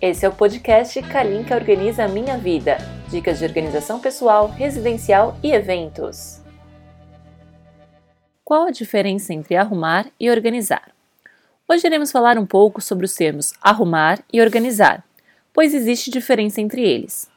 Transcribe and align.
Esse 0.00 0.24
é 0.24 0.28
o 0.28 0.32
podcast 0.32 1.02
Kalinka 1.02 1.56
Organiza 1.56 2.06
Minha 2.06 2.38
Vida. 2.38 2.78
Dicas 3.10 3.40
de 3.40 3.44
organização 3.44 3.98
pessoal, 3.98 4.46
residencial 4.46 5.36
e 5.42 5.50
eventos. 5.50 6.40
Qual 8.44 8.68
a 8.68 8.70
diferença 8.70 9.34
entre 9.34 9.56
arrumar 9.56 10.06
e 10.20 10.30
organizar? 10.30 10.92
Hoje 11.66 11.84
iremos 11.84 12.12
falar 12.12 12.38
um 12.38 12.46
pouco 12.46 12.80
sobre 12.80 13.06
os 13.06 13.14
termos 13.16 13.52
arrumar 13.60 14.20
e 14.32 14.40
organizar, 14.40 15.04
pois 15.52 15.74
existe 15.74 16.12
diferença 16.12 16.60
entre 16.60 16.80
eles. 16.80 17.28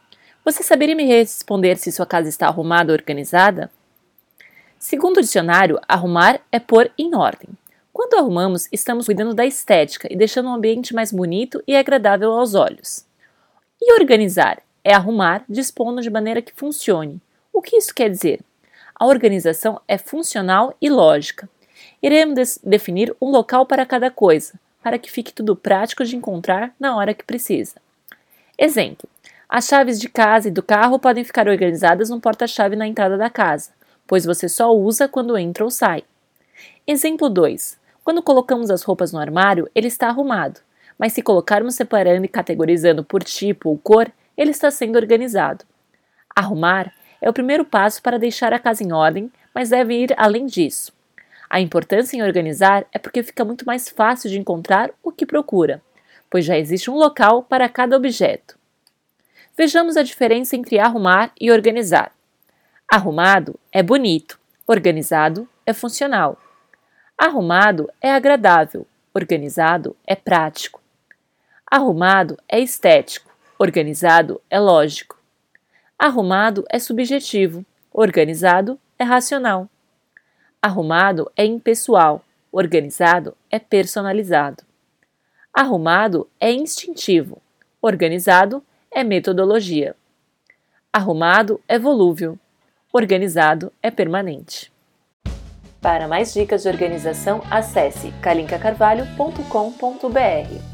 Você 0.46 0.62
saberia 0.62 0.96
me 0.96 1.06
responder 1.06 1.78
se 1.78 1.92
sua 1.92 2.06
casa 2.06 2.30
está 2.30 2.46
arrumada 2.46 2.92
ou 2.92 2.96
organizada? 2.96 3.72
Segundo 4.78 5.18
o 5.18 5.22
dicionário, 5.22 5.80
arrumar 5.88 6.40
é 6.52 6.60
pôr 6.60 6.92
em 6.96 7.16
ordem. 7.16 7.50
Quando 8.04 8.16
arrumamos, 8.16 8.68
estamos 8.72 9.06
cuidando 9.06 9.36
da 9.36 9.46
estética 9.46 10.08
e 10.12 10.16
deixando 10.16 10.50
o 10.50 10.54
ambiente 10.54 10.92
mais 10.92 11.12
bonito 11.12 11.62
e 11.68 11.76
agradável 11.76 12.32
aos 12.32 12.56
olhos. 12.56 13.06
E 13.80 13.94
organizar 13.94 14.60
é 14.84 14.92
arrumar 14.92 15.46
dispondo 15.48 16.02
de 16.02 16.10
maneira 16.10 16.42
que 16.42 16.52
funcione. 16.52 17.22
O 17.54 17.62
que 17.62 17.78
isso 17.78 17.94
quer 17.94 18.10
dizer? 18.10 18.42
A 18.96 19.06
organização 19.06 19.80
é 19.88 20.00
funcional 20.00 20.76
e 20.82 20.90
lógica. 20.90 21.48
Iremos 22.02 22.58
definir 22.64 23.16
um 23.22 23.30
local 23.30 23.68
para 23.68 23.86
cada 23.86 24.10
coisa, 24.10 24.60
para 24.82 24.98
que 24.98 25.12
fique 25.12 25.32
tudo 25.32 25.56
prático 25.56 26.04
de 26.04 26.16
encontrar 26.16 26.74
na 26.80 26.98
hora 26.98 27.14
que 27.14 27.24
precisa. 27.24 27.76
Exemplo: 28.58 29.08
as 29.48 29.68
chaves 29.68 30.00
de 30.00 30.10
casa 30.10 30.48
e 30.48 30.52
do 30.52 30.64
carro 30.64 30.98
podem 30.98 31.24
ficar 31.24 31.48
organizadas 31.48 32.10
no 32.10 32.20
porta-chave 32.20 32.76
na 32.76 32.88
entrada 32.88 33.16
da 33.16 33.30
casa, 33.30 33.70
pois 34.08 34.26
você 34.26 34.50
só 34.50 34.76
usa 34.76 35.08
quando 35.08 35.38
entra 35.38 35.64
ou 35.64 35.70
sai. 35.70 36.04
Exemplo 36.88 37.30
2: 37.30 37.80
quando 38.04 38.22
colocamos 38.22 38.70
as 38.70 38.84
roupas 38.84 39.12
no 39.12 39.20
armário, 39.20 39.70
ele 39.76 39.88
está 39.88 40.08
arrumado, 40.08 40.60
mas 40.98 41.14
se 41.14 41.22
colocarmos 41.22 41.76
separando 41.76 42.26
e 42.26 42.30
categorizando 42.30 43.04
por 43.04 43.24
tipo 43.24 43.70
ou 43.70 43.78
cor, 43.78 44.12
ele 44.36 44.52
está 44.52 44.72
sendo 44.72 44.96
organizado. 44.96 45.66
Arrumar 46.36 46.92
é 47.22 47.30
o 47.30 47.34
primeiro 47.34 47.64
passo 47.64 48.02
para 48.02 48.18
deixar 48.18 48.54
a 48.54 48.60
casa 48.60 48.84
em 48.84 48.92
ordem, 48.92 49.32
mas 49.54 49.70
deve 49.70 49.94
ir 49.94 50.14
além 50.18 50.46
disso. 50.46 50.92
A 51.50 51.60
importância 51.60 52.16
em 52.18 52.24
organizar 52.24 52.86
é 52.92 52.98
porque 52.98 53.22
fica 53.22 53.44
muito 53.46 53.66
mais 53.66 53.90
fácil 53.90 54.30
de 54.30 54.40
encontrar 54.40 54.90
o 55.04 55.12
que 55.12 55.26
procura, 55.26 55.82
pois 56.30 56.46
já 56.46 56.58
existe 56.58 56.90
um 56.90 56.96
local 56.96 57.44
para 57.44 57.68
cada 57.68 57.96
objeto. 57.96 58.58
Vejamos 59.56 59.98
a 59.98 60.02
diferença 60.02 60.56
entre 60.56 60.80
arrumar 60.80 61.32
e 61.40 61.52
organizar. 61.52 62.14
Arrumado 62.90 63.60
é 63.72 63.84
bonito, 63.84 64.40
organizado 64.66 65.48
é 65.66 65.74
funcional. 65.74 66.40
Arrumado 67.24 67.88
é 68.02 68.12
agradável, 68.12 68.88
organizado 69.14 69.96
é 70.08 70.16
prático. 70.16 70.82
Arrumado 71.70 72.36
é 72.50 72.60
estético, 72.60 73.32
organizado 73.60 74.42
é 74.50 74.60
lógico. 74.60 75.20
Arrumado 76.00 76.66
é 76.68 76.80
subjetivo, 76.80 77.64
organizado 77.94 78.80
é 78.98 79.04
racional. 79.04 79.70
Arrumado 80.60 81.32
é 81.38 81.46
impessoal, 81.46 82.26
organizado 82.52 83.38
é 83.52 83.60
personalizado. 83.60 84.64
Arrumado 85.54 86.28
é 86.40 86.52
instintivo, 86.52 87.40
organizado 87.80 88.66
é 88.90 89.04
metodologia. 89.04 89.96
Arrumado 90.92 91.62
é 91.68 91.78
volúvel, 91.78 92.36
organizado 92.92 93.72
é 93.80 93.92
permanente. 93.92 94.71
Para 95.82 96.08
mais 96.08 96.32
dicas 96.32 96.62
de 96.62 96.70
organização, 96.70 97.42
acesse 97.50 98.12
calincacarvalho.com.br. 98.22 100.71